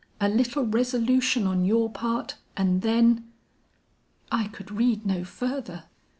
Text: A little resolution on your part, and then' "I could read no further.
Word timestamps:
A 0.19 0.27
little 0.27 0.65
resolution 0.65 1.45
on 1.45 1.63
your 1.63 1.87
part, 1.87 2.33
and 2.57 2.81
then' 2.81 3.31
"I 4.31 4.47
could 4.47 4.71
read 4.71 5.05
no 5.05 5.23
further. 5.23 5.83